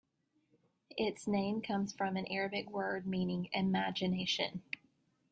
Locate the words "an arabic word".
2.17-3.05